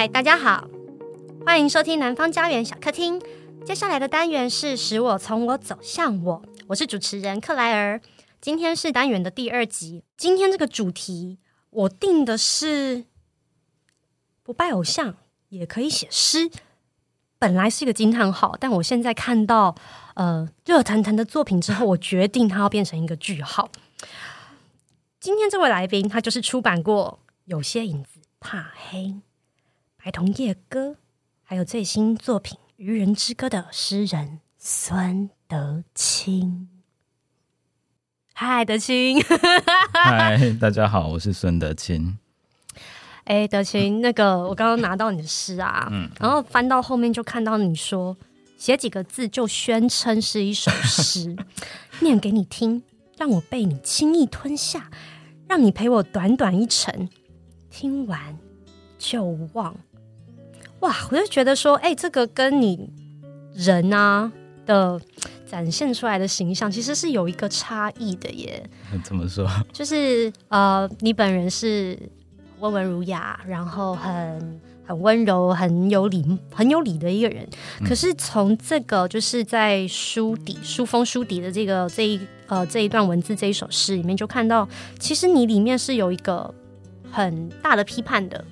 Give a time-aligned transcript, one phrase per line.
[0.00, 0.66] 嗨，大家好，
[1.44, 3.20] 欢迎收听南方家园小客厅。
[3.66, 8.00] 接下来的单元是使我从我走向我，我是主持人克莱尔。
[8.40, 10.02] 今天是单元的第二集。
[10.16, 11.38] 今天这个主题
[11.68, 13.04] 我定的是
[14.42, 15.16] 不拜偶像
[15.50, 16.50] 也可以写诗。
[17.38, 19.74] 本来是一个惊叹号，但我现在看到
[20.14, 23.68] 呃热腾腾的作品之后，我决定它要变成一个句号。
[25.20, 29.00] 今天这位来宾，他就是出版过《有些影子怕黑》
[30.02, 30.92] 《白头夜歌》，
[31.42, 36.70] 还有最新作品《渔人之歌》的诗人孙德清。
[38.32, 39.22] 嗨，德清！
[39.92, 42.16] 嗨，大家好，我是孙德清。
[43.24, 48.16] 哎，德清，那个我刚刚拿到你的诗啊，嗯，然后翻到后面就看到你说
[48.56, 51.36] 写几个字就宣称是一首诗，
[52.00, 52.82] 念给你听，
[53.18, 54.90] 让我被你轻易吞下，
[55.46, 57.10] 让你陪我短短一程，
[57.68, 58.38] 听完
[58.98, 59.76] 就忘。
[60.80, 62.90] 哇，我就觉得说，哎，这个跟你
[63.54, 64.30] 人啊
[64.66, 65.00] 的
[65.46, 68.62] 展现出来的形象其实是有一个差异的耶。
[69.04, 69.48] 怎么说？
[69.72, 71.98] 就是呃，你本人是。
[72.60, 77.42] 温文儒雅，然后很很温柔，很有礼，很有礼的一个人。
[77.80, 86.54] 嗯、可是从这个就是在书底书封书底的这个这一呃这一段文字这一首诗里面，就看到其实你里面是有一个
[87.10, 88.44] 很大的批判的。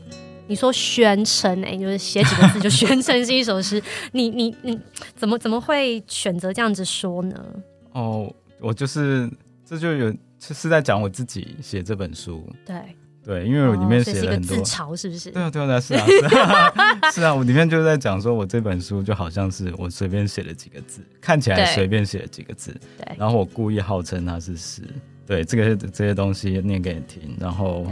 [0.49, 3.81] 你说宣称哎，就是写几个字就宣称是一首诗，
[4.13, 4.79] 你你你
[5.15, 7.45] 怎么怎么会选择这样子说呢？
[7.93, 9.31] 哦，我就是
[9.65, 12.77] 这就有是在讲我自己写这本书，对。
[13.25, 15.31] 对，因为我里面写了很多，哦、自嘲是不是？
[15.31, 24.81] 对啊，对啊，是啊，是啊，是啊，我里面就在讲说，我这本书就好像是我随便写了几个字，看起来随便写了几个字，对，然后我故意号称它是诗，
[25.27, 27.87] 对，这个这些东西念给你听，然后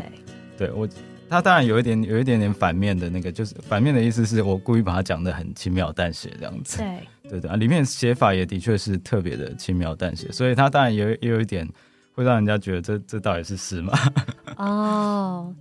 [0.56, 0.88] 对，对我，
[1.28, 11.68] 他当然有一点有一点点反面的那个，就是反面的意思是我故意把它讲的很轻描淡写这样子，对，对对啊，里面写法也的确是特别的轻描淡写，所以他当然也有也有一点。
[12.16, 13.92] 会让人家觉得这这到底是诗吗？
[14.56, 15.54] 哦，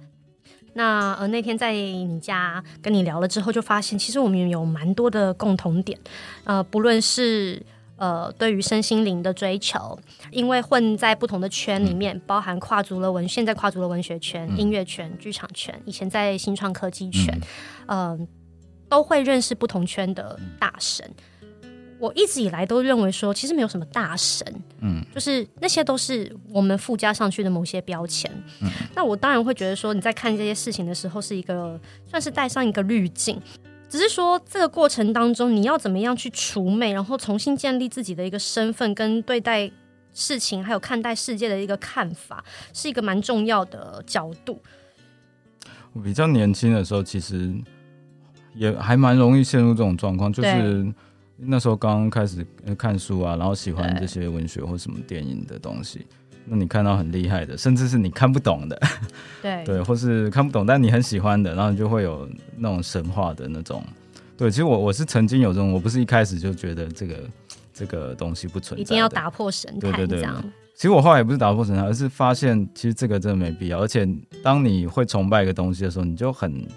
[0.72, 6.00] 那呃那天在你家跟你聊了之后，就发现其实我们有蛮多的共同点，
[6.46, 7.62] 呃，不论是
[7.98, 9.98] 呃对于身心灵的追求，
[10.32, 17.34] 因为混在不同的圈里面，嗯、包含跨足了文，现在跨足了文学圈、嗯、音乐圈、剧场圈，以前在新创科技圈，
[17.88, 18.20] 嗯、呃，
[18.90, 21.10] 都会认识不同圈的大神。
[21.98, 24.46] 我一直以来都认为说，其实没有什么大神，
[24.82, 28.30] 嗯，就是那些都是我们附加上去的某些标签。
[28.62, 33.42] 嗯，那我当然会觉得说，你在看这些事情的时候，是一个算是带上一个滤镜，
[33.90, 39.72] 只是说这个过程当中，你要怎么样去除魅，然后重新建立自己的一个身份，跟对待
[40.14, 44.62] 事情还有看待世界的一个看法，是一个蛮重要的角度。
[45.94, 47.54] 我比较年轻的时候，其实
[48.54, 50.94] 也还蛮容易陷入这种状况，就是。
[51.38, 52.48] 那时候刚刚开始
[52.78, 56.08] 看书啊，然后喜欢这些文学或什么电影的东西。
[56.46, 58.80] 那你看到很厉害的，甚至是你看不懂的，
[59.42, 63.84] 对对，或是看不懂但你很喜欢的，然后你就会有那种神话的那种。
[64.38, 67.16] 对，其实我我是曾经有这种，我不是一开始就觉得这个
[67.74, 70.30] 这个东西不存在，一定要打破神态，对对对。
[70.76, 73.80] 其实我后来也不是打破神态，而是发现其实这个真的没必要。
[73.80, 74.08] 而且
[74.44, 76.68] 当你会崇拜一个东西的时候，你就很，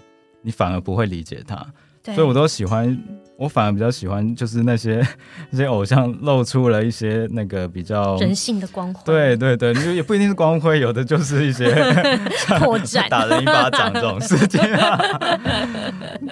[0.41, 1.57] 你反而不会理解它。
[2.05, 2.97] 所以我都喜欢。
[3.39, 5.01] 我反而比较喜欢，就是那些
[5.49, 9.01] 那些偶像露出了一些那个比较人性的光辉。
[9.05, 11.73] 对对对，你也不一定是光辉，有的就是一些
[12.59, 14.99] 破绽、 打人一巴掌这种事情啊。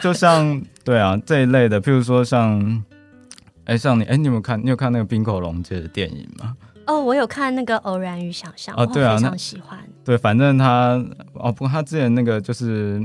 [0.02, 2.60] 就像对啊这一类的，譬如说像，
[3.64, 4.62] 哎、欸、像你哎、欸，你有没有看？
[4.62, 6.58] 你有看那个冰口龙介的电影吗？
[6.88, 9.80] 哦，我有看那个《偶然与想象》，哦，对啊，非常喜欢。
[10.04, 11.02] 对，反正他
[11.36, 13.02] 哦，不过他之前那个就是。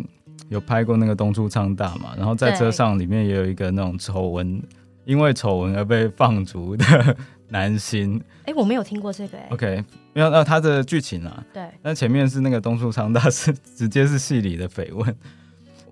[0.48, 2.14] 有拍过那个东出昌大嘛？
[2.16, 4.62] 然后在车上里面也有一个那种丑闻，
[5.04, 7.16] 因为丑闻而被放逐的
[7.48, 8.20] 男星。
[8.44, 9.46] 哎、欸，我没有听过这个、欸。
[9.50, 15.16] OK，没有那他的剧情啊，对，那前面是那个东出昌大是直接是戏里的绯闻，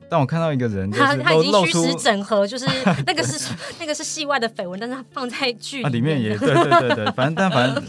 [0.08, 2.66] 但我看到一个人他他已经虚实整合，就是
[3.06, 7.82] 那个是 那个是戏外的绯闻，但是他放在剧里面也对对对对，反正但反正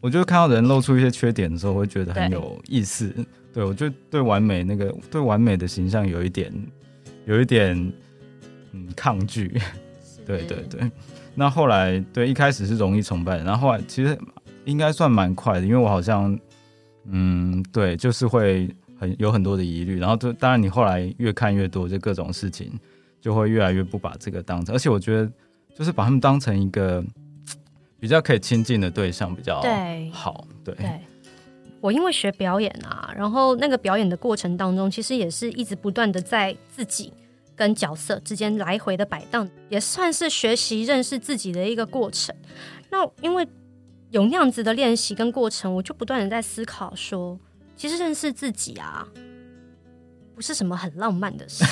[0.00, 3.14] 我就看到人露出一些缺点的时候，我会觉得很有意思。
[3.56, 6.52] 对，我就对完美那个对完美的形象有一点，
[7.24, 7.74] 有一点
[8.72, 9.58] 嗯抗拒。
[10.26, 10.90] 对对对，
[11.34, 14.18] 那后来对一开始是容易崇拜，然后后来其实
[14.66, 16.38] 应该算蛮快的，因为我好像
[17.04, 18.68] 嗯对，就是会
[19.00, 22.70] 很有很多的疑虑，然后就当然你后来越看越多，就各种事情
[23.22, 25.32] 就会越来越不把这个当成，而且我觉得
[25.74, 27.02] 就是把他们当成一个
[27.98, 29.62] 比较可以亲近的对象比较
[30.12, 30.74] 好，对。
[31.86, 37.12] 我因为学表演啊，然后那个表演的过程当中，其实也是一直不断的在自己
[37.54, 42.34] 跟角色之间来回的摆荡，也算是学习认识自己的一个过程。
[42.90, 43.46] 那因为
[44.10, 47.38] 有那样子的练习跟过程，我就不断的在思考说，
[47.76, 49.06] 其实认识自己啊，
[50.34, 51.64] 不是什么很浪漫的事。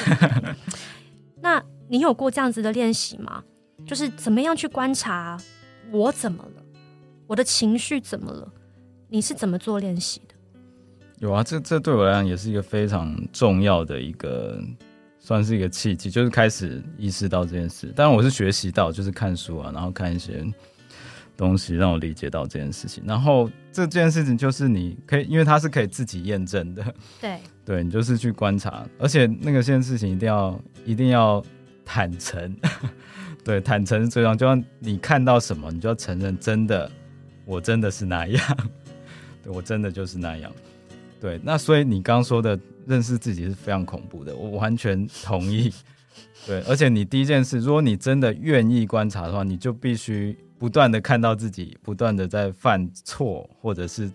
[1.42, 3.42] 那你有过这样子的练习吗？
[3.84, 5.36] 就是怎么样去观察
[5.90, 6.62] 我怎么了，
[7.26, 8.52] 我的情绪怎么了？
[9.14, 10.34] 你是怎么做练习的？
[11.20, 14.60] 有啊，这这对我来讲也是一个非常重要的一个，
[15.20, 17.92] 算是一个契机，就是开始意识到这件事。
[17.94, 20.44] 当然我是学习到，就是看书啊，然后看一些
[21.36, 23.04] 东西，让我理解到这件事情。
[23.06, 26.84] 然后这件事情就是你可以，因为它是可以自己验证的。
[27.20, 31.40] 对， 对你就是去观察，而且那个件事情一定要一定要
[31.84, 32.52] 坦诚。
[33.44, 36.90] 对，坦诚是最重要，就像你看到什么，你就要承认，真的，
[37.44, 38.42] 我真的是那样。
[39.44, 40.50] 对，我真的就是那样。
[41.20, 45.72] 对，那所以你刚刚说的认识自己是非常恐怖的，我完全同意。
[46.46, 54.10] 对，而且你第一件事，如果你真的愿意观察的话，你就必须不断的看到自己不断的在犯错，或者是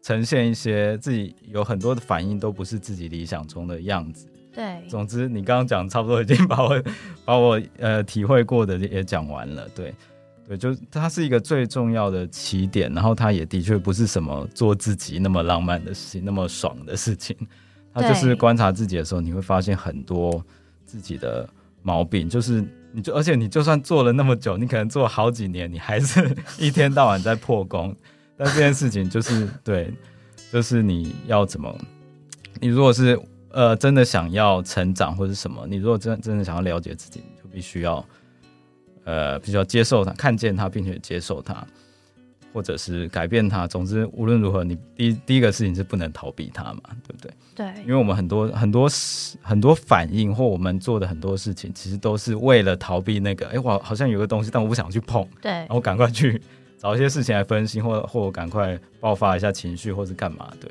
[0.00, 4.26] 呈现一些自己有很多的反应都不是自己理想中的样子。
[4.54, 6.82] 对，总之你刚刚讲差不多已经把我
[7.26, 9.68] 把我呃体会过的也讲完了。
[9.74, 9.94] 对。
[10.48, 17.36] 对，就它是一个最重要的起点，然后它也的确不是什么做自己那么浪漫的事情，那么爽的事情。
[17.92, 20.42] 它就是观察自己的时候，你会发现很多
[20.86, 21.46] 自己的
[21.82, 22.26] 毛病。
[22.26, 27.94] 就是你就而且你就算做了那么久，你可能做了好几年，你还是 一天到晚在破功。
[28.34, 29.92] 但这件事情就是对，
[30.50, 31.76] 就是你要怎么？
[32.58, 33.20] 你如果是
[33.50, 38.02] 呃真的想要成长或者什么，你如果真真的想要了解自己，你就必须要。
[39.08, 41.66] 呃，比较接受他，看见他，并且接受他，
[42.52, 43.66] 或者是改变他。
[43.66, 47.32] 总之，无论如何，你第一第一个事情是不能逃避他嘛，对不对？
[47.56, 48.86] 对，因为我们很多很多
[49.40, 53.48] 很多反应，或我们做的很多事情，其实都是为了逃避那个。
[53.48, 55.26] 哎，我好像有个东西，但我不想去碰。
[55.40, 56.38] 对，然后赶快去
[56.76, 60.52] 找一些事情来分析，或或赶快爆发一下情绪，或是干嘛？
[60.60, 60.70] 对。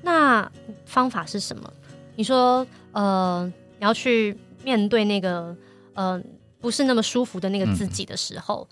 [0.00, 0.50] 那
[0.86, 1.70] 方法是什么？
[2.16, 4.34] 你说，呃，你要去
[4.64, 5.54] 面对那个，
[5.92, 6.22] 呃。
[6.62, 8.66] 不是那么舒服的那个自己的时候，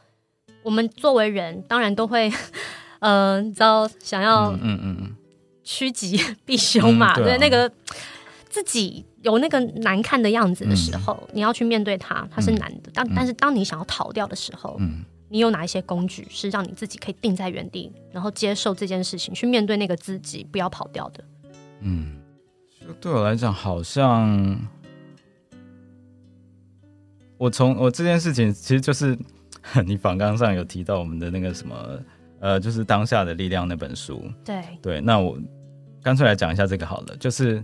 [0.47, 2.33] 嗯、我们作为人当然都会，
[3.01, 5.17] 呃，你知道想要嗯嗯嗯
[5.65, 7.71] 趋吉 避凶嘛，嗯、对，那个
[8.49, 12.91] 自己有那个难看的样子的时候，嗯、你要去面对它，它是难的。
[12.95, 21.25] 当、嗯、但是当你想要逃掉的时候，嗯，你有哪一些工具是让你自己可以定在原地，然后接受这件事情，去面对那个自己，不要跑掉的？
[21.81, 22.17] 嗯，
[22.81, 24.59] 就对我来讲，好像。
[27.41, 29.17] 我从我这件事情，其实就是
[29.87, 31.99] 你访纲上有提到我们的那个什么，
[32.39, 34.23] 呃，就是当下的力量那本书。
[34.45, 35.39] 对对，那我
[36.03, 37.17] 干脆来讲一下这个好了。
[37.17, 37.63] 就是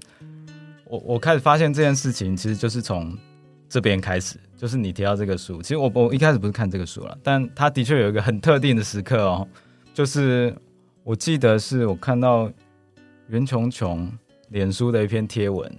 [0.86, 3.14] 我我开始发现这件事情，其实就是从
[3.68, 4.38] 这边开始。
[4.56, 9.46] 就是你提到这个书，其实我我一开始不是看这个书了，但它的确有一个很特定的时刻哦。
[9.92, 10.56] 就是
[11.04, 12.50] 我记得是我看到
[13.28, 14.10] 袁琼琼
[14.48, 15.70] 脸书的一篇贴文，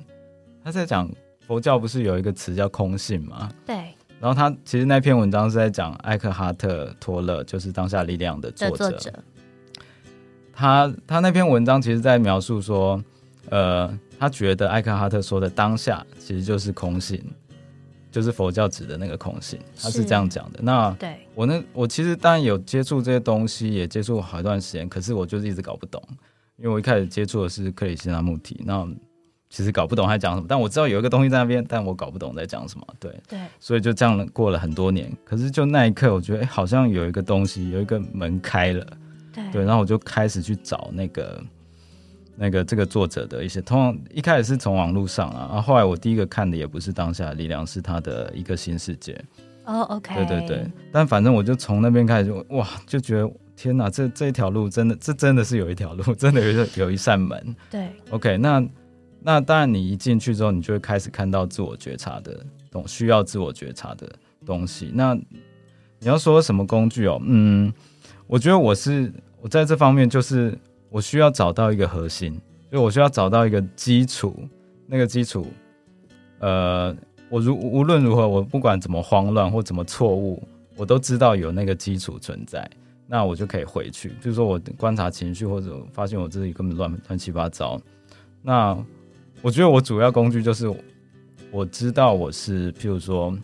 [0.64, 1.10] 他在讲。
[1.48, 3.50] 佛教不是有一个词叫空性吗？
[3.66, 3.76] 对。
[4.20, 8.90] 然后他其实那篇文章是在讲艾克哈特·托勒，就是当下力量的作者。
[8.90, 9.14] 作者
[10.52, 13.00] 他他那篇文章其实在描述说，
[13.52, 13.88] 呃，
[14.19, 17.24] 他觉得艾克哈特说的当下其实就是空性，
[18.12, 20.60] 就是佛教指的那个空性，他是这样讲的。
[20.64, 26.02] 那对我那我其实当然有接触这些东西，也接触好一段时间，可是我就是一直搞不懂，
[26.56, 28.90] 因为我一开始接触的是克里希那穆提，那。
[29.49, 32.85] 其实搞不懂他讲什么，但我知道有一个东西在那边，但我搞不懂在讲什么。
[32.99, 35.09] 对，对，所以就这样过了很多年。
[35.23, 38.85] 可是就那一刻，我觉得哎，好像有一个东西，有一个门开了。
[39.33, 41.42] 对，对，然后我就开始去找那个
[42.35, 49.18] 那个这个作者的一些，通常一开始是从网络上啊，然后后来我第一个看的也不是当下的力量，是他的一个新世界。
[49.63, 50.71] 哦，OK，对对对。
[50.92, 57.56] 但反正我就从那边开始就哇，就觉得天哪，这这一条路真的，这真的是有一条路，真的有一有一扇门。
[57.71, 58.61] 对，OK，那。
[59.19, 64.09] 那当然，你一进去之后，你就会开始看到自我觉察的东，需要自我觉察的
[64.45, 64.90] 东西。
[64.94, 67.19] 那你要说什么工具哦？
[67.26, 67.74] 嗯，
[68.26, 70.57] 我觉得我是我在这方面，就是
[70.90, 72.40] 我需要找到一个核心，
[72.71, 74.47] 就我需要找到一个基础。
[74.86, 75.47] 那个基础，
[76.40, 76.95] 呃，
[77.30, 80.42] 我如无论如何，我不管怎么慌乱或怎么错误，
[80.78, 82.69] 我都知道有那个基础存在，
[83.07, 84.14] 那我就可以回去。
[84.21, 87.81] 就是说我观察情绪，或者发现我自己根本乱乱七八糟，
[88.42, 88.78] 那。
[89.42, 90.68] 我觉得我主要工具就是，
[91.52, 93.38] 我知道我是，譬如说，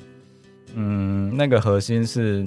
[0.75, 2.45] 嗯，那个核心是，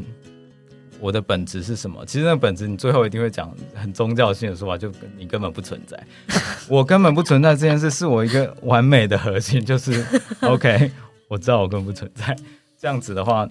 [1.00, 2.04] 我的本质是什么？
[2.06, 6.02] 其实那个本质，你最后一定会讲很宗教性的说法，就你根本不存在，
[6.68, 10.04] 我根本不存在这件事，是我一个完美的核心，就是
[10.40, 10.90] OK，
[11.28, 12.36] 我知道我根本不存在。
[12.78, 13.48] 这样子的话，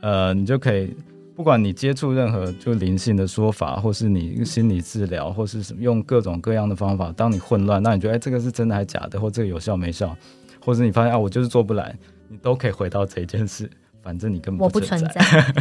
[0.00, 0.94] 呃，你就可以，
[1.34, 10.16] 不管你接触任何就灵性的说法，或是你心理治疗，或是什么用各种各样的方法，当你混乱，那你觉得哎，这个是真的还是假的，或这个有效没效，
[10.64, 11.96] 或者你发现啊，我就是做不来，
[12.28, 13.68] 你都可以回到这一件事。
[14.02, 15.54] 反正你根本我不存在。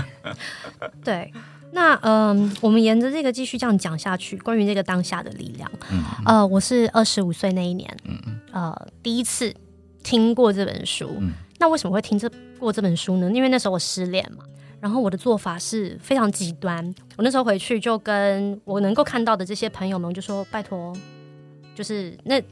[1.02, 1.32] 对，
[1.72, 5.72] 那嗯、呃，我们沿着这个继续这样讲下去，关于这个当下的力量。
[5.90, 8.20] 嗯，呃，我是二十五岁那一年，嗯
[8.52, 9.56] 呃，第一次
[10.04, 11.16] 听过这本书。
[11.22, 13.32] 嗯，那为什么会听这过这本书呢？
[13.32, 14.44] 因为那时候我失恋嘛，
[14.84, 16.84] 然后我的做法是非常极端。
[17.16, 20.94] 我那时候回去就跟我能够看到的这些朋友们，就说拜托，
[21.74, 22.44] 就是那。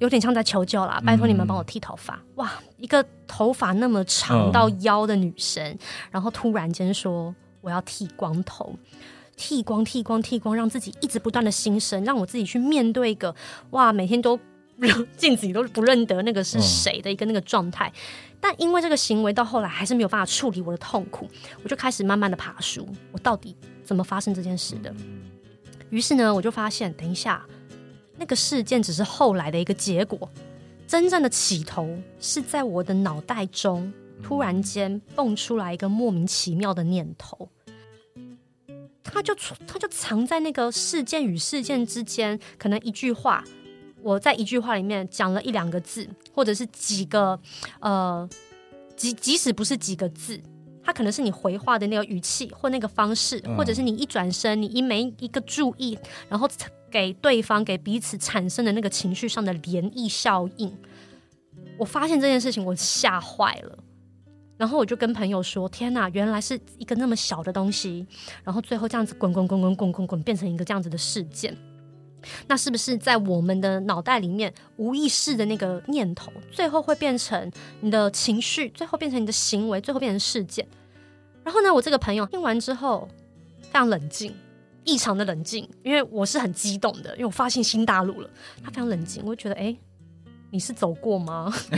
[0.00, 2.16] 有点像在求救啦，拜托你们帮我剃头发。
[2.16, 5.78] 嗯、哇，一个头发那么长到腰的女生，嗯、
[6.10, 8.74] 然后突然间说我要剃光头，
[9.36, 13.32] 剃光剃光剃光，让自己一直不断的新生，让我自己去面对一个
[13.70, 14.38] 哇，每天都
[15.16, 17.92] 镜子里都不认得那个是谁的一个那个状态。
[17.94, 21.28] 嗯、但因为这个行为到后来还是没有办法处理我的痛苦，
[21.62, 24.94] 我就开始慢慢的爬书，我到底怎么发生这件事的？
[25.90, 27.44] 于是呢，我就发现，等一下。
[28.16, 30.30] 那个事件只是后来的一个结果，
[30.86, 37.48] 真正的起头是在我的脑袋中突然间蹦出来一个莫名其妙的念头，
[39.02, 39.34] 他就
[39.66, 43.42] 他就藏在那个事件与事件之间，可能一句话，
[44.04, 47.40] 我在一句话里面讲了一两个字，或者是几个
[47.80, 48.28] 呃，
[48.96, 50.38] 即即使不是几个字，
[50.82, 56.48] 它可能是你回话的那个语气或那个方式，或者是你一转身，你一没一个注意，然后。
[56.94, 60.72] 给对方、给彼此产生的那个情绪上的涟漪效应，
[61.76, 63.76] 我发现这件事情，我吓坏了。
[64.56, 68.06] 然后我就跟朋友说：“天哪，原来是一个那么小的东西，
[68.44, 71.52] 然后最后这样子滚滚滚滚滚滚滚，变成一个这样子的事件。
[72.46, 77.50] 那是不是在我们的脑袋里面无意识的那个念头，最后会变成
[77.80, 80.66] 你的情绪，最后变成你的行为，最后变成事件？
[81.42, 83.08] 然后呢，我这个朋友听完之后
[83.62, 84.34] 非常冷静。”
[84.86, 88.28] 异常的冷静，因为我是很激动的，因为我发现新大陆了。
[88.62, 89.74] 他非常冷静，我就觉得，哎、
[90.50, 91.50] 你是走过吗？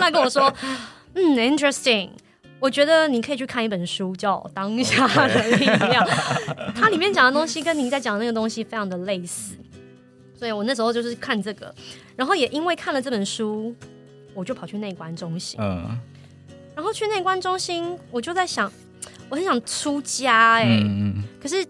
[0.00, 0.50] 他跟我说，
[1.12, 2.08] 嗯，interesting。
[2.62, 6.06] 我觉得你可以去看一本书，叫《当下的力量》，
[6.76, 9.56] 它里面讲的东西跟您在讲的那个东西非常的类似。
[10.38, 11.74] 所以我那时候就是看这个，
[12.14, 13.74] 然后也因为看了这本书，
[14.32, 15.60] 我就跑去内观中心。
[15.60, 15.98] 嗯，
[16.76, 18.70] 然后去内观中心，我就在想，
[19.28, 21.66] 我很想出家、欸，哎、嗯，可是。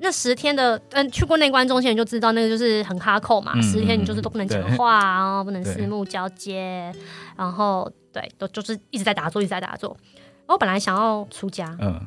[0.00, 3.52] 那十天的，嗯，去过内观中心你就知道，那个就是很哈扣嘛。
[3.54, 6.92] 嗯、十天你就是都不能讲话，对然后不能四目交接，
[7.38, 9.96] 然后对，都就是一直在打坐，一直在打坐。
[10.46, 12.00] 我本来想要出家，嗯，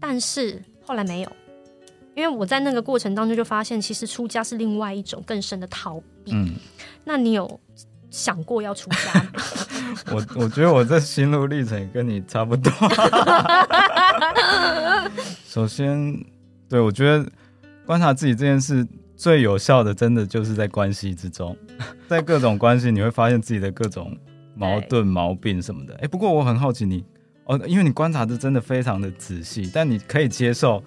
[0.00, 1.32] 但是后来没有，
[2.14, 6.32] 因为我在那个过程当中就发现，其实出家是另外一种更深的逃避。
[6.32, 6.54] 嗯，
[7.04, 7.60] 那你有
[8.10, 9.32] 想过要出家吗？
[10.12, 12.72] 我我觉得我这心路历程跟你差不多。
[15.46, 16.24] 首先，
[16.68, 17.26] 对我觉得。
[17.86, 21.56] 观察自己这件事最有效的，真的就是在关系之中，
[22.06, 24.16] 在各种关系，你会发现自己的各种
[24.54, 25.94] 矛盾、毛病什么的。
[25.94, 27.04] 哎、欸，不过我很好奇你
[27.50, 30.80] 哦，因为你观察的真的非常的仔细，但你可以接受，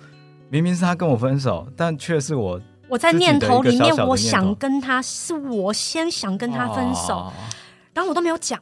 [0.50, 7.34] 明明是他跟我分手，但却是我我在念头里面，我想跟他，是我先想跟他分手，哦、
[7.94, 8.58] 然后我都没有讲，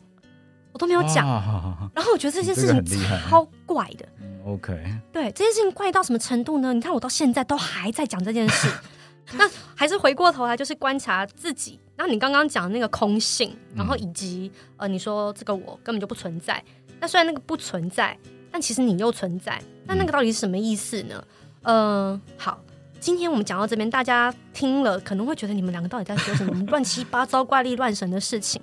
[0.72, 2.84] 我都没有讲，哦、然后我觉得这件事情
[3.30, 4.10] 超怪的。
[4.48, 4.76] OK，
[5.14, 6.74] 对，这件事情怪到什么程度呢？
[6.74, 8.68] 你看我到现在都还在讲这件事，
[9.38, 11.80] 那还是回过头来就是观察自己。
[11.96, 16.64] 然后你刚刚讲的那个空性，然后以及、嗯、呃，你说这个我根本就不存在。
[17.02, 18.18] 那虽然那个不存在，
[18.50, 19.62] 但其实你又存在。
[19.86, 21.22] 那那个到底是什么意思呢？
[21.64, 22.64] 嗯、呃，好，
[23.02, 28.62] 今天我们讲到这边，大家听了可能会觉得你们两个到底在说什么乱七八糟、 怪力乱神的事情。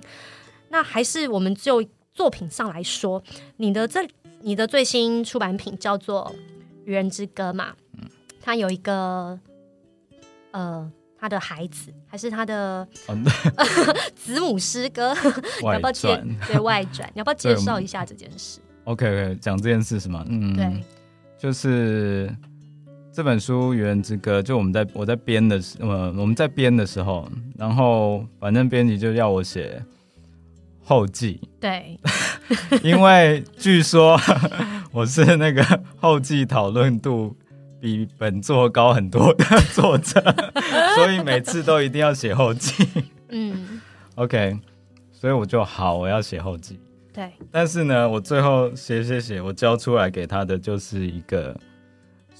[0.69, 3.21] 那还是我们就作品上来说，
[3.57, 4.07] 你的这。
[4.41, 6.33] 你的最新出版品叫做
[6.85, 7.75] 《愚人之歌》嘛？
[7.97, 8.09] 嗯，
[8.41, 9.37] 他有一个
[10.51, 13.17] 呃，他的孩子还是他的、哦、
[14.15, 15.13] 子母诗歌，
[15.63, 17.09] 外要不要介对外传？
[17.13, 20.25] 你要不要介绍一下这件事？OK OK，讲这件事是吗？
[20.29, 20.83] 嗯，对，
[21.37, 22.33] 就是
[23.11, 29.83] 这本书《愚人之歌》，就我们在我在编的时，呃，我们在编的时候，然后反正编辑就要我写。
[30.81, 31.99] 后记对，
[32.81, 34.19] 因为据说
[34.91, 35.63] 我是那个
[35.99, 37.37] 后记讨论度
[37.79, 40.21] 比本作高很多的作者，
[40.95, 42.87] 所以每次都一定要写后记。
[43.29, 43.81] 嗯
[44.15, 44.59] ，OK，
[45.11, 46.79] 所以我就好，我要写后记。
[47.13, 51.57] 对，但是呢，我最后写写写，我交出来给他的就是一个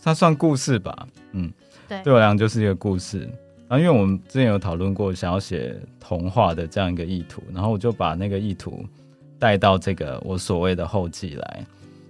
[0.03, 1.51] 它算故事吧，嗯，
[1.87, 3.19] 对，对我来讲就是一个故事。
[3.67, 8.83] 然后因为我们之前有讨论过想要写童话的这样一个意图，然后我就把那个意图
[9.37, 11.65] 带到这个我所谓的后记来。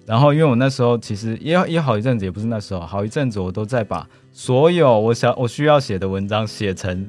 [0.10, 7.08] 然后因为我那时候其实也也好一阵子，也不是那时候，好一阵子我都在把所有我想我需要写的文章写成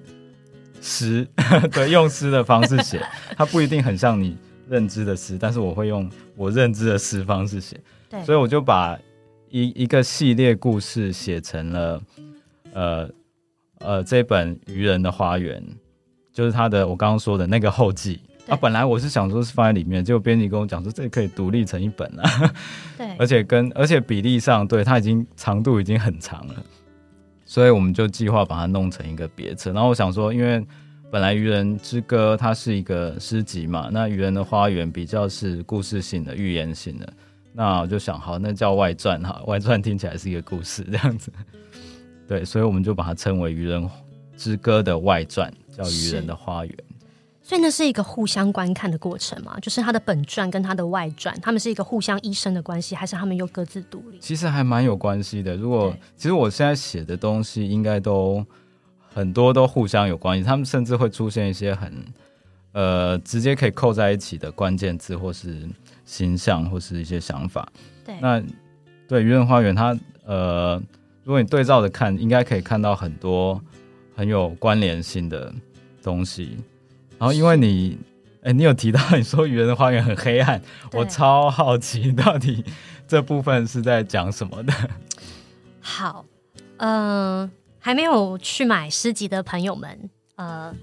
[0.83, 1.27] 诗，
[1.73, 3.01] 对，用诗的方式写，
[3.39, 4.37] 它不一定很像你
[4.69, 7.81] 认知的诗，但是我会用我认知的诗方式写。
[8.11, 8.99] 对，所以我就把
[9.49, 12.03] 一一个系列故事写成了，
[12.75, 13.09] 呃
[13.79, 15.59] 呃，这本《愚人的花园》，
[16.35, 18.57] 就是他的我刚刚说的那个后记啊。
[18.57, 22.25] 本来我是想说是放在里面，结果编辑跟我讲说这可以独立成一本了。
[22.99, 26.55] 对，而且跟而且比例上，对，它已经长度已经很长了，
[27.45, 29.73] 所以我们就计划把它弄成一个别册。
[29.73, 30.65] 然后我想说，因为
[31.11, 37.13] 本来《愚人之歌》它是一个诗集嘛，那《愚人的花园》比较是故事性的、寓言性的。
[37.53, 41.33] 那我就想，好，那叫外传哈，外传听起来是一个故事这样子，
[42.29, 43.91] 对，所以我们就把它称为《愚人
[44.37, 46.73] 之歌》的外传，叫《愚人的花园》。
[47.51, 49.59] 所以那是一个互相观看的过程嘛？
[49.59, 54.21] 就是他的本传跟他的外传，他们是一个互相依生的关系，还是他们又各自独立？
[54.21, 55.57] 其实还蛮有关系的。
[55.57, 58.47] 如果其实我现在写的东西，应该都
[59.13, 61.93] 很多都互相有关系，他们甚至会出现一些很
[62.71, 65.69] 呃直接可以扣在一起的关键字，或是。
[66.05, 67.69] 形象或是一些想法，
[68.05, 68.43] 对，那
[69.07, 70.75] 对《愚人花园》它呃，
[71.23, 73.63] 如果你对照着看，应该可以看到很多
[74.17, 75.55] 很有关联性的
[76.03, 76.59] 东西。
[77.21, 77.99] 然后因为你，
[78.37, 80.63] 哎、欸，你有提到你说《愚人的花园》很黑暗，
[80.95, 82.65] 我超好奇到底
[83.07, 84.73] 这部分是在讲什么的。
[85.81, 86.25] 好，
[86.79, 90.75] 嗯、呃，还没有去买诗集的朋友们，呃，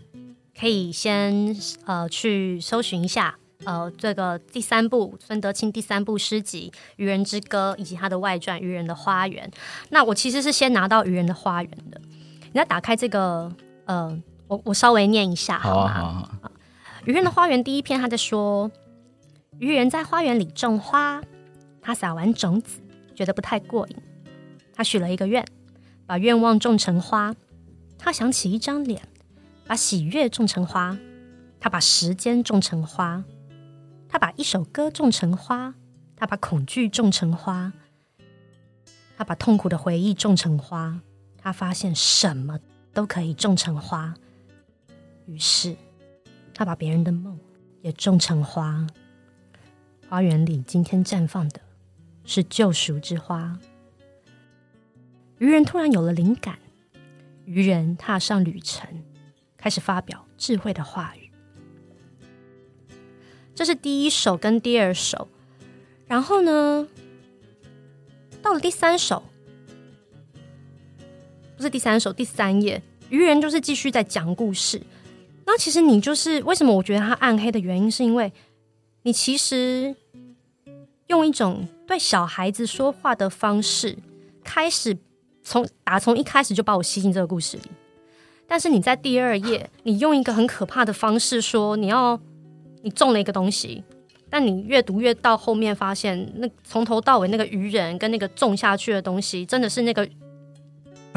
[0.56, 3.36] 可以先呃去搜寻一下。
[3.66, 9.50] 呃，这个第三部孙德清第三部诗集《愚人之歌》以及他的外传《愚人的花园》，
[9.90, 12.00] 那我其实是先拿到《愚人的花园》的。
[12.44, 13.52] 你再打开这个，
[13.86, 14.16] 呃，
[14.48, 15.94] 我我稍微念一下好吗？
[15.94, 16.52] 好啊，好啊。
[17.06, 18.72] 《渔人的花园》第一篇，他在说，
[19.60, 21.22] 愚人在花园里种花，
[21.82, 22.82] 他撒完种子，
[23.16, 23.96] 觉得不太过瘾，
[24.74, 25.46] 他许了一个愿，
[26.06, 27.36] 把愿望种成花。
[27.98, 29.02] 他想起一张脸，
[29.66, 30.98] 把喜悦种成花。
[31.60, 33.24] 他把时间种成花。
[34.08, 35.74] 他把一首歌种成花，
[36.16, 37.74] 他把恐惧种成花，
[39.18, 41.02] 他把痛苦的回忆种成花。
[41.38, 42.60] 他发现什么
[42.94, 44.14] 都可以种成花，
[45.28, 45.76] 于是
[46.54, 47.38] 他把别人的梦
[47.82, 48.88] 也种成花。
[50.10, 51.60] 花园里今天绽放的
[52.24, 53.60] 是救赎之花。
[55.38, 56.58] 愚人突然有了灵感，
[57.46, 59.04] 愚人踏上旅程，
[59.58, 61.30] 开始发表智慧的话语。
[63.54, 65.28] 这是第一首跟第二首，
[66.08, 66.88] 然后呢，
[68.42, 69.24] 到了第三首，
[71.58, 74.82] 不是第三首，第三页，愚人就是继续在讲故事。
[75.48, 78.32] 那其实你就是为什么我觉得他暗黑的原因，是因为
[79.02, 79.96] 你其实
[81.08, 83.98] 用一种对小孩子说话的方式，
[84.44, 84.96] 开始
[85.42, 87.64] 从打从一开始就把我吸进这个故事里。
[88.46, 92.20] 但是你在第二页，你用一个很可怕的方式说你要。
[92.84, 93.84] 你种了一个东西，
[94.30, 100.08] 但你越读越到后面，发现那从头到尾那个愚人跟那个种下去的东西，真的是那个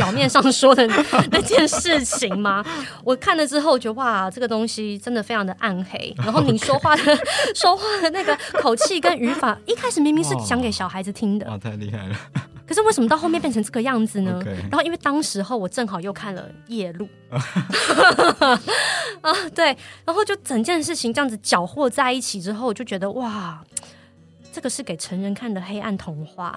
[0.01, 0.87] 表面上说的
[1.31, 2.65] 那件事情吗？
[3.05, 6.15] 我看了之后觉得哇，这个东西真的非常的暗黑。
[6.25, 7.03] 然后你说话的
[7.55, 12.17] 说话的那个口气跟语法，一开始明明是讲给小孩子听的，哇，太厉害了。
[12.67, 17.07] 可是为什么到后面变成这个样子呢.然后因为当时候我正好又看了夜路
[19.21, 23.61] 啊，对，然后就整件事情这样子搅和在一起之后，我就觉得哇，
[24.53, 26.55] 这个是给成人看的黑暗童话。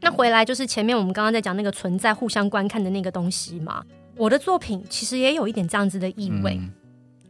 [0.00, 3.84] 那回来就是前面我们刚刚在讲那个存在互相观看的那个东西嘛，
[4.16, 6.58] 我的作品其实也有一点这样子的意味。
[6.60, 6.72] 嗯。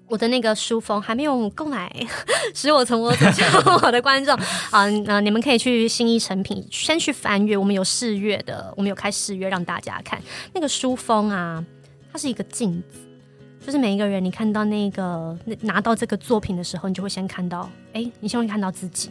[0.06, 1.88] 我的那个书封还没有购买，
[2.52, 3.48] 使我从我走向
[3.80, 4.34] 我的观众。
[4.72, 10.20] 啊，那你们可以去新一成品先去翻阅，我们有试阅的，我们有开试阅让大家看。
[10.52, 11.64] 那个书封啊，
[12.12, 12.98] 它是一个镜子，
[13.64, 19.10] 就是每一个人你看到那个拿到这个作品的时候，你就会先看到，哎，你先会看到自己，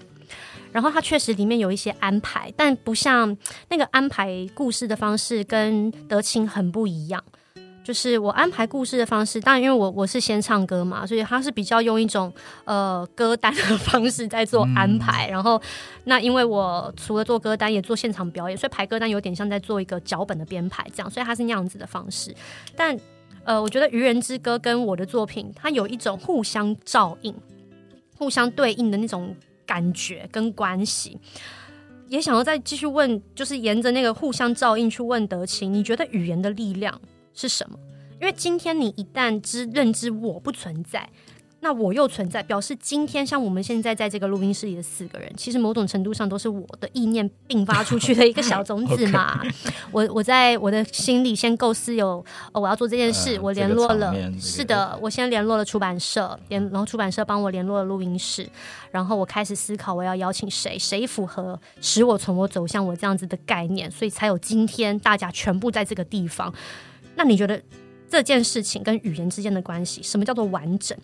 [0.72, 3.36] 然后它确实里面有一些安排，但不像
[3.70, 7.24] 那个安排故事的方式跟德清很不一样。
[7.82, 12.32] 就是我安排故事的方式，当然因为我我是先唱歌嘛，所以他是比较用一种
[12.66, 15.28] 呃歌单的方式在做安排。
[15.28, 15.60] 嗯、然后
[16.04, 22.36] 那因为我除了做歌单，也做现场表演，所以排歌单有点像在做一个脚本的编排这样，所以他是那样子的方式。
[22.76, 22.96] 但
[23.44, 27.34] 呃，我觉得《愚人之歌》跟我的作品，它有一种互相照应、
[28.16, 29.36] 互相对应的那种
[29.70, 31.20] 感觉跟关系。
[32.08, 37.00] 也想要再继续问，就是沿着那个互相照应去问德勤，你觉得语言的力量
[37.36, 37.78] 是什么？
[38.20, 41.08] 因为今天你一旦知认知我不存在。
[41.62, 49.42] 那我又存在，表示今天像我们现在在这个录音室里的四个人，其实某种程度上都是我的意念并发出去的一个小种子嘛。
[49.92, 58.48] 我我在我的心里先构思有，哦，我要做这件事，呃、我联络了，这个、是的，我先联络了出版社，联然后出版社帮我联络了录音室，
[58.92, 66.54] 然后我开始思考我要邀请谁，谁符合使我从我走向我这样子的概念，所以才有今天大家全部在这个地方。
[67.16, 67.62] 那你觉得
[68.10, 70.98] 这件事情跟语言之间的关系，什么叫做完整？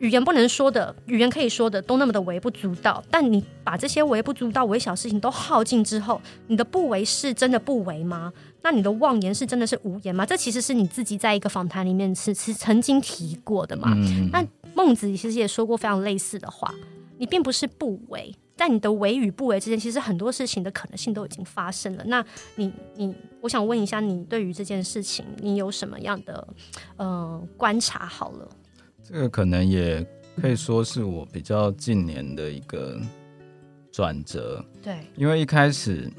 [0.00, 8.32] 语言不能说的，语言可以说的都那么的微不足道，但你把这些微不足道、微小事情都耗尽之后，你的不为是真的不为吗？
[8.62, 10.26] 那你的妄言是真的是无言吗？
[10.26, 13.92] 这其实是你自己在一个访谈里面是是曾经提过的嘛。
[13.94, 16.74] 嗯、那孟子其实也说过非常类似的话，
[17.18, 22.04] 你并不是不为，但你的为与不为之间，其实很多事情的可能性都已经发生了。
[22.06, 22.24] 那
[22.56, 26.46] 你你，我想问一下，你对于这件事情，你有什么样的
[26.96, 28.04] 呃观察？
[28.04, 28.48] 好了。
[29.06, 30.04] 这个可能也
[30.40, 32.98] 可以说是我比较近年的一个
[33.92, 34.64] 转折。
[34.82, 36.10] 对，因为一开始，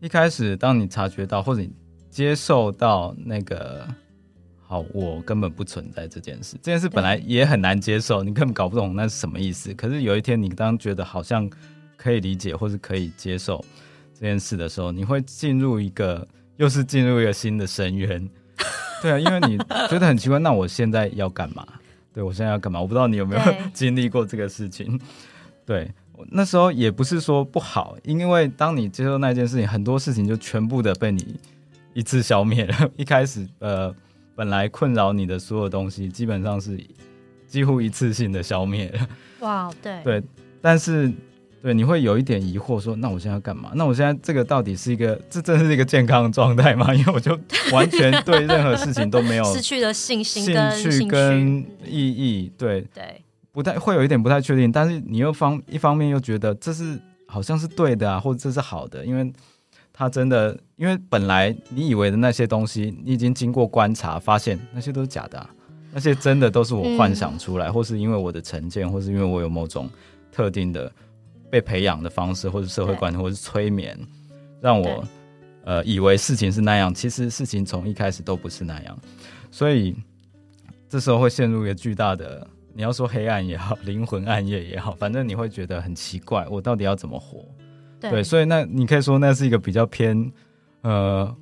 [0.00, 1.70] 一开始当你察觉到或者你
[2.10, 3.86] 接受到那个
[4.58, 9.72] 好，我根本不存在这件事，这件事本来也很难接受，你根本搞不懂那是什么意思。
[9.74, 11.48] 可是有一天，你当觉得好像
[11.96, 13.64] 可以理解或是可以接受
[14.12, 18.28] 这件事的时候，你会进入一个，又是进入一个新的深渊。
[19.02, 21.66] 对啊，因为你觉得很奇怪，那我现在要干嘛？
[22.12, 22.80] 对，我现在要干嘛？
[22.80, 24.98] 我不知道你有没有 经历过这个事情。
[25.64, 25.92] 对，
[26.30, 31.38] 那时候也不是说不好，因为当你接受那件事情，很多事情就全部的被你
[31.92, 32.90] 一次消灭了。
[32.96, 33.94] 一开始，呃，
[34.34, 36.78] 本来困扰你的所有东西，基本上是
[37.46, 39.08] 几乎一次性的消灭了。
[39.40, 40.22] 哇，对，对，
[40.60, 41.12] 但是。
[41.66, 43.72] 对，你会有一点疑惑，说：“那我现在要干嘛？
[43.74, 46.86] 那我现在这个到底是一个，这真的是一个健康状态吗？
[46.94, 47.36] 因为我就
[47.72, 50.54] 完全对任何事情都没有失去了信心、兴
[50.92, 52.52] 趣跟意义。
[52.56, 54.70] 对对，不太会有一点不太确定。
[54.70, 59.32] 但是你又方一方面又觉得这是好像是对的啊，或者这是好的，因为
[59.92, 65.50] 他真的，因为本来你以为的那些东西，你已经经过观察发现那些都是假的啊，
[65.92, 69.90] 那些真的都是我幻想出来，嗯、或是因为我的成见，或是因为我有某种
[70.30, 70.88] 特定的。”
[71.50, 73.98] 被培养的方式，或者社会观念，或者是催眠，
[74.60, 75.04] 让我
[75.64, 78.98] 呃以为事情是那样，其实事情从一开始都不是那样，
[79.50, 79.96] 所以
[80.88, 87.44] 这时候会陷入一个巨大的，你要说黑暗也好，灵魂暗夜也好，反正你会觉得很奇怪，我到底要怎么活？
[88.00, 90.32] 对，对，所以那你可以说那是一个比较偏
[90.82, 91.36] 呃。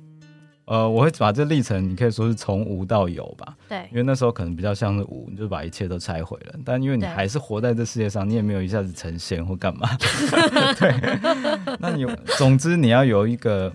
[0.65, 3.55] 呃，我会把这历程，你可以说是从无到有吧。
[3.69, 6.55] 对，因为那时候可能比较像是无，你就把一切都拆毁了。
[6.65, 9.87] 但因为你还是活在这世界上，你也没有一下子成仙或干嘛。
[10.79, 12.03] 对，那你
[12.37, 13.71] 总之你要有一个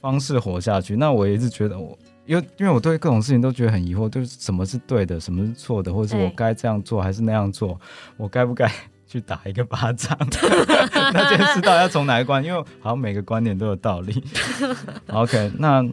[0.00, 0.96] 方式活下去。
[0.96, 7.78] 那我一直觉得我，因为因为我对各种事情都觉得很疑惑，就是什么是对的，什么是错的，或者是我该这样做还是那样做，
[8.16, 8.66] 我该不该
[9.06, 10.16] 去打一个巴掌？
[11.12, 12.42] 那件事到底要从哪个关？
[12.42, 14.24] 因为好像每个观点都有道理。
[15.12, 15.86] OK，那。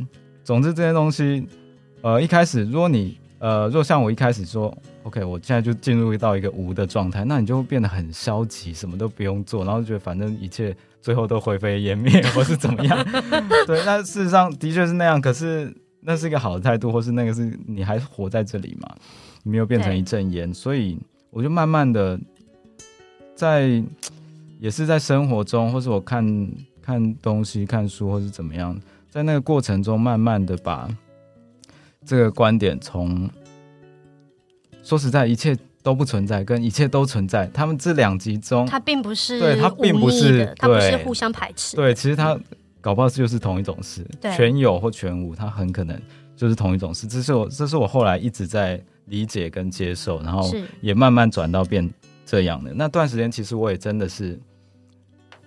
[0.47, 1.45] 总之这些东西，
[2.01, 12.97] 呃，一开始如果你呃，若像我一开始说，OK，我现在就进入到一个无的状态，那你就会变得很消极，什么都不用做，然后就觉得反正一切最后都灰飞烟灭，或是怎么样。
[13.67, 18.87] 对，那事实上的确是那样，可是那是一个好的态度，或是那个是你还活在这里嘛，
[19.43, 20.97] 你没有变成一阵烟，所以
[21.29, 22.17] 我就慢慢的
[23.35, 23.83] 在，
[24.61, 26.25] 也是在生活中，或是我看
[26.81, 28.73] 看东西、看书，或是怎么样。
[29.09, 30.87] 在那个过程中，慢慢的把
[32.05, 33.29] 这个观点从
[34.83, 41.75] 说实在，一切都不存在，跟一切都存在，他们这两集中，它并不是对，它并不是，它不是互相排斥。
[41.75, 42.37] 对，其实它
[42.79, 45.99] 搞不好就是同一种事，全有或全无，它很可能
[46.35, 47.07] 就是同一种事。
[47.07, 50.49] 这是我，这是我后来一直在理解跟接受，然后
[50.81, 51.89] 也慢慢转到变
[52.25, 52.73] 这样的。
[52.73, 54.39] 那段时间，其实我也真的是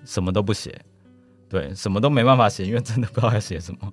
[0.04, 0.78] 什么都不写。
[1.50, 3.92] 对，什么都没办法写，因为真的不知道要写什么。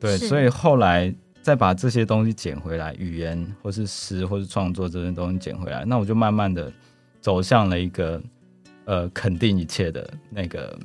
[0.00, 6.72] 对，所以后来再把这些东西捡回来，语言或是诗或是创作这些东西捡回来，那我就慢慢的
[7.20, 8.18] 走向了一个
[8.86, 10.78] 呃肯定一切的那个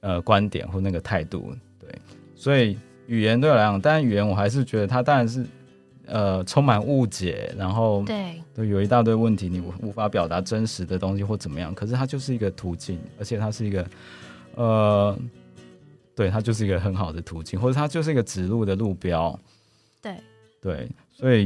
[0.00, 1.56] 呃观点或那个态度。
[1.78, 1.88] 对，
[2.34, 5.46] 所以语言对我来讲，当然语言我还是觉得它当然是
[6.04, 11.74] 呃充满误解，然后对，都有一大堆问题，你无法表达真实的东西或怎么样。
[11.74, 13.86] 可是它就是一个途径，而且它是一个。
[14.54, 15.16] 呃，
[16.14, 19.38] 对，它就是一个很好的途径，或者它就是一个指路的路标。
[20.02, 20.14] 对
[20.60, 21.44] 对，所以，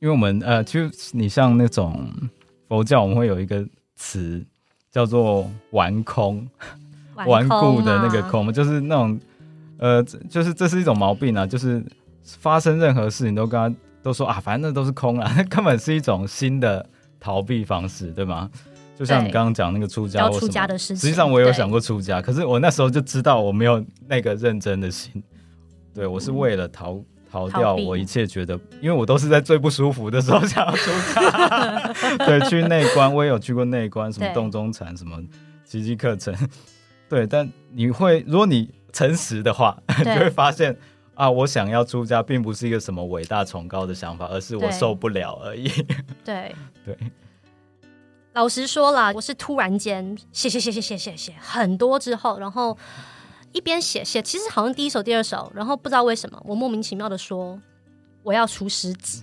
[0.00, 0.80] 因为我们呃，就
[1.12, 2.10] 你像那种
[2.68, 4.44] 佛教，我们会有一个词
[4.90, 6.46] 叫做顽空，
[7.26, 9.18] 顽固的那个空，就是那种
[9.78, 11.84] 呃，就是这是一种毛病啊，就是
[12.24, 16.84] 发生任何事情都跟他都说啊，反正那都是空啊， 根本是一种新的
[17.18, 18.50] 逃避方式，对吗？
[18.98, 25.22] 就像你刚刚讲那个出家，要出家的事情，实际上我有想过出家，可是我那时候就知道我没有那个认真的心，
[25.94, 26.94] 对，我是为了逃。
[26.94, 31.92] 嗯逃掉我一切觉得，因为我都是在最不舒服的时候想要出家。
[32.24, 35.22] 对，去内观，我也有去过内观，什么洞中禅，什么
[35.62, 36.34] 奇迹课程。
[37.06, 40.74] 对，但你会，如果你诚实的话，你就会发现
[41.12, 45.68] 啊，我想要出家，并不是一个什么伟大崇高的想法，而是我受不了而已。
[46.24, 46.96] 对 对，
[48.38, 52.78] 老实说啦，我是突然间写写写写写写写很多之后，然后。
[53.50, 57.58] 一边写写，其实好像第一首、第二首，然后不知道为什么，我莫名其妙的说
[58.22, 59.22] 我要出诗集。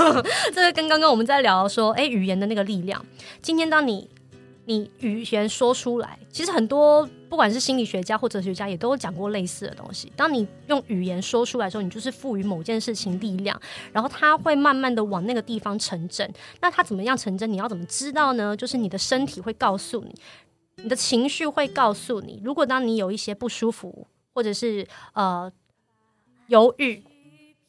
[0.54, 3.02] 这个跟刚刚我们在聊说，哎，语言的那个力量。
[3.40, 4.10] 今天当你
[4.66, 10.12] 你语言说出来，其实很多不管是心理学家或哲学家也都讲过类似的东西。
[10.14, 13.58] 当你用语言说出来的时候，你就是赋予某件事情力量，
[13.90, 16.30] 然后它会慢慢的往那个地方成真。
[16.60, 17.50] 那它怎么样成真？
[17.50, 18.54] 你要怎么知道呢？
[18.54, 20.14] 就是你的身体会告诉你。
[20.76, 25.50] 你的情绪会告诉你，如果当你有一些不舒服，或者是呃
[26.48, 27.02] 犹豫、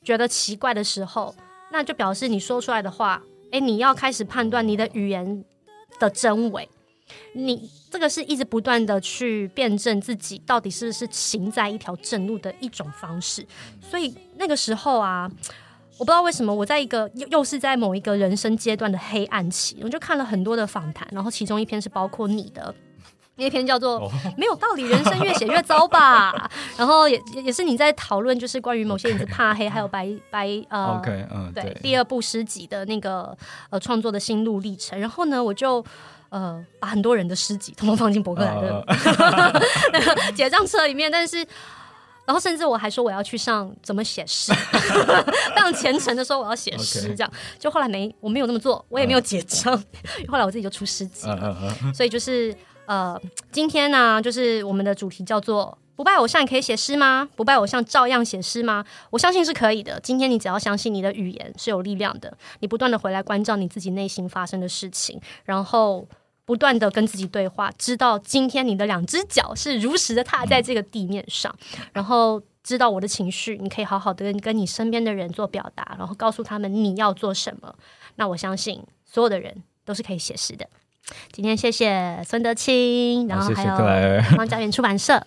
[0.04, 1.34] 觉得奇怪的时候，
[1.72, 5.46] 那就表示你说出来的话，诶，你要开始判断你的语言
[6.02, 6.68] 的真伪。
[7.34, 13.46] 你这个是一直不断的去辩证自己到底是不是行在一条正路的一种方式。
[13.82, 15.30] 所以那个时候啊，
[15.98, 22.74] 我不知道为什么我在一个又又是在某一个人生阶段的黑暗期，我就看了很多的访谈，然后其中一篇是包括你的。
[23.36, 24.00] 那篇叫做
[24.38, 33.36] “没有道理，人生越写越糟吧”， 然后也也是你在讨论，就是关于某些影子怕黑， 还有白白呃，OK，嗯，对，对第二部诗集的那个
[33.72, 35.00] 呃创作的心路历程。
[35.00, 35.84] 然后呢，我就
[36.34, 38.86] 呃把很多人的诗集统统放进博客来的
[39.94, 41.38] 那个 结账册里面，但是
[42.26, 44.52] 然后甚至我还说我要去上怎么写诗，
[45.56, 49.78] 非常虔诚的说我要写诗，这样就后来没我没有那么做，我也没有结账，
[50.28, 51.56] 后来我自己就出诗集了，
[51.94, 52.54] 所以就是。
[52.86, 53.18] 呃，
[53.50, 57.30] 今天呢，就是我们的主题叫做“不拜偶像也可以写诗吗？
[57.34, 59.98] 不拜偶像照样写诗吗？”我相信是可以的。
[60.04, 66.06] 今天你只要相信你的语言是有力量的，你不断的回来关照你自己内心发生的事情，然后
[66.46, 71.56] 不断的跟自己对话，知道今天你的两只脚是如实的踏在这个地面上，
[71.94, 77.74] 然后知道我的情绪，你可以好好的跟跟你身边的人做表达，然后告诉他们你要做什么。
[78.16, 80.68] 那我相信所有的人都是可以写诗的。
[81.32, 85.14] 今天谢谢孙德清，然后还有东方家园出版社《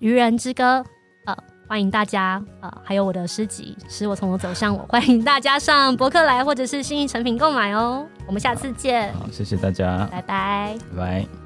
[0.00, 0.84] 愚人之歌》
[1.24, 1.36] 呃，
[1.74, 8.06] 欢迎大家呃，还有我的诗集《使我从我走向我》，欢迎大家上博客来或者是心意成品购买哦。
[8.28, 11.43] 我们下次见，好，谢谢大家，拜拜，拜拜。